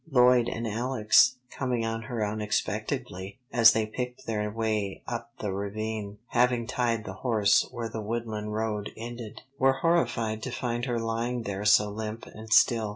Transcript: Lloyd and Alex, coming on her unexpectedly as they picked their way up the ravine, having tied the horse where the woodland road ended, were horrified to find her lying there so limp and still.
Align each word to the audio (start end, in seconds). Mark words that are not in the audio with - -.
Lloyd 0.09 0.49
and 0.49 0.65
Alex, 0.67 1.35
coming 1.51 1.85
on 1.85 2.01
her 2.01 2.25
unexpectedly 2.25 3.37
as 3.53 3.71
they 3.71 3.85
picked 3.85 4.25
their 4.25 4.49
way 4.49 5.03
up 5.07 5.31
the 5.37 5.51
ravine, 5.53 6.17
having 6.29 6.65
tied 6.65 7.05
the 7.05 7.13
horse 7.21 7.67
where 7.69 7.87
the 7.87 8.01
woodland 8.01 8.51
road 8.51 8.89
ended, 8.97 9.43
were 9.59 9.73
horrified 9.83 10.41
to 10.41 10.51
find 10.51 10.85
her 10.85 10.97
lying 10.99 11.43
there 11.43 11.65
so 11.65 11.91
limp 11.91 12.25
and 12.25 12.51
still. 12.51 12.89